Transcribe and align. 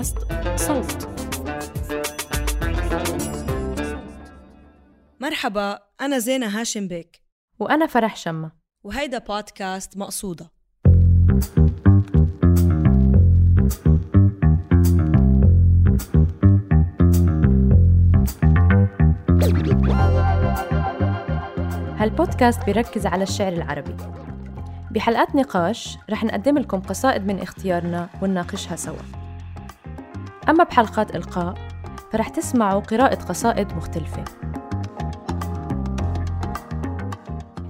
بودكاست 0.00 0.18
صوت. 0.56 1.08
مرحبا 5.20 5.78
أنا 6.00 6.18
زينة 6.18 6.60
هاشم 6.60 6.88
بيك. 6.88 7.22
وأنا 7.58 7.86
فرح 7.86 8.16
شمة. 8.16 8.52
وهيدا 8.84 9.18
بودكاست 9.18 9.96
مقصودة. 9.96 10.50
هالبودكاست 21.96 22.64
بيركز 22.64 23.06
على 23.06 23.22
الشعر 23.22 23.52
العربي. 23.52 23.96
بحلقات 24.90 25.34
نقاش 25.34 25.98
رح 26.10 26.24
نقدم 26.24 26.58
لكم 26.58 26.80
قصائد 26.80 27.26
من 27.26 27.38
اختيارنا 27.38 28.08
ونناقشها 28.22 28.76
سوا. 28.76 29.19
أما 30.50 30.64
بحلقات 30.64 31.16
إلقاء 31.16 31.54
فرح 32.12 32.28
تسمعوا 32.28 32.80
قراءة 32.80 33.24
قصائد 33.24 33.72
مختلفة. 33.72 34.24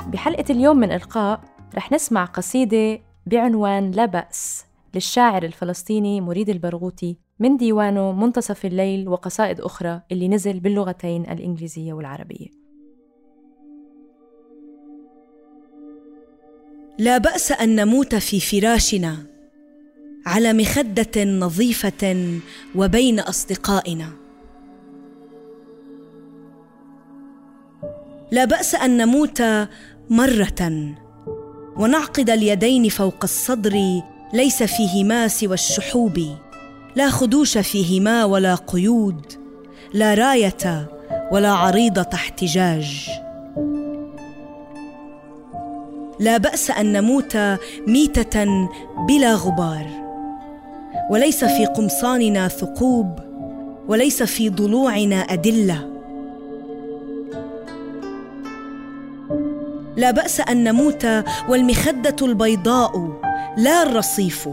بحلقة 0.07 0.45
اليوم 0.51 0.77
من 0.77 0.93
إلقاء 0.93 1.41
رح 1.75 1.93
نسمع 1.93 2.25
قصيدة 2.25 3.01
بعنوان 3.27 3.91
لا 3.91 4.07
بأس 4.07 4.65
للشاعر 4.95 5.43
الفلسطيني 5.43 6.21
مريد 6.21 6.49
البرغوثي 6.49 7.17
من 7.39 7.57
ديوانه 7.57 8.13
منتصف 8.13 8.65
الليل 8.65 9.09
وقصائد 9.09 9.61
أخرى 9.61 10.01
اللي 10.13 10.29
نزل 10.29 10.61
باللغتين 10.61 11.23
الإنجليزية 11.23 11.93
والعربية. 11.93 12.47
لا 16.99 17.19
بأس 17.19 17.53
أن 17.53 17.77
نموت 17.77 18.15
في 18.15 18.41
فراشنا. 18.41 19.40
على 20.27 20.53
مخدة 20.53 21.25
نظيفة 21.25 22.39
وبين 22.75 23.21
أصدقائنا. 23.21 24.09
لا 28.31 28.45
بأس 28.45 28.75
أن 28.75 28.97
نموت 28.97 29.43
مرة 30.11 30.95
ونعقد 31.77 32.31
اليدين 32.31 32.89
فوق 32.89 33.19
الصدر 33.23 34.03
ليس 34.33 34.63
فيهما 34.63 35.29
سوى 35.29 35.55
الشحوب 35.55 36.37
لا 36.97 37.11
خدوش 37.11 37.59
فيهما 37.59 38.25
ولا 38.25 38.55
قيود 38.55 39.33
لا 39.95 40.15
راية 40.15 40.91
ولا 41.33 41.51
عريضه 41.51 42.07
احتجاج 42.15 43.11
لا 46.21 46.37
بأس 46.37 46.71
أن 46.71 46.93
نموت 46.93 47.37
ميتة 47.87 48.69
بلا 49.09 49.35
غبار. 49.35 50.10
وليس 51.11 51.45
في 51.45 51.67
قمصاننا 51.67 52.49
ثقوب 52.49 53.19
وليس 53.89 54.23
في 54.23 54.49
ضلوعنا 54.49 55.17
أدلة. 55.17 55.91
لا 59.97 60.11
بأس 60.11 60.41
أن 60.41 60.65
نموت 60.65 61.07
والمخدة 61.49 62.17
البيضاء 62.23 63.21
لا 63.57 63.83
الرصيف 63.83 64.49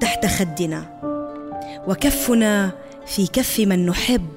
تحت 0.00 0.26
خدنا. 0.26 1.00
وكفنا 1.88 2.70
في 3.06 3.26
كف 3.26 3.60
من 3.60 3.86
نحب 3.86 4.28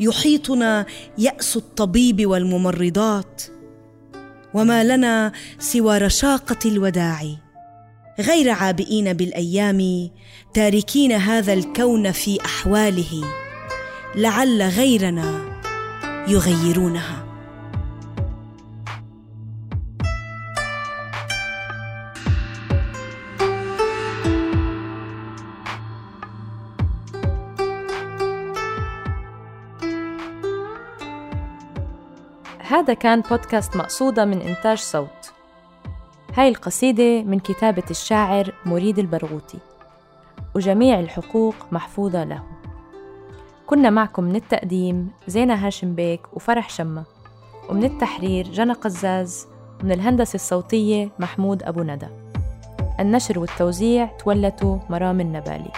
يحيطنا 0.00 0.86
يأس 1.18 1.56
الطبيب 1.56 2.26
والممرضات. 2.26 3.42
وما 4.54 4.84
لنا 4.84 5.32
سوى 5.58 5.98
رشاقة 5.98 6.58
الوداع. 6.66 7.45
غير 8.20 8.50
عابئين 8.50 9.12
بالأيام 9.12 10.10
تاركين 10.54 11.12
هذا 11.12 11.52
الكون 11.52 12.12
في 12.12 12.38
أحواله. 12.44 13.24
لعل 14.14 14.62
غيرنا 14.62 15.60
يغيرونها. 16.28 17.26
هذا 32.58 32.94
كان 32.94 33.20
بودكاست 33.20 33.76
مقصودة 33.76 34.24
من 34.24 34.40
إنتاج 34.40 34.78
صوت. 34.78 35.25
هاي 36.36 36.48
القصيدة 36.48 37.22
من 37.22 37.38
كتابة 37.38 37.82
الشاعر 37.90 38.54
مريد 38.66 38.98
البرغوثي 38.98 39.58
وجميع 40.54 41.00
الحقوق 41.00 41.54
محفوظة 41.72 42.24
له. 42.24 42.42
كنا 43.66 43.90
معكم 43.90 44.24
من 44.24 44.36
التقديم 44.36 45.10
زينة 45.28 45.66
هاشم 45.66 45.94
بيك 45.94 46.20
وفرح 46.32 46.70
شمة 46.70 47.04
ومن 47.70 47.84
التحرير 47.84 48.48
جنى 48.48 48.72
قزاز 48.72 49.46
ومن 49.82 49.92
الهندسة 49.92 50.34
الصوتية 50.34 51.08
محمود 51.18 51.62
أبو 51.62 51.82
ندى. 51.82 52.08
النشر 53.00 53.38
والتوزيع 53.38 54.06
تولته 54.06 54.80
مرام 54.90 55.20
النبالي. 55.20 55.70